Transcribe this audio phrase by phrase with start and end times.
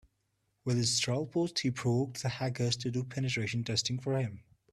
[0.65, 4.41] With his troll post he provoked the hackers to do penetration testing for him.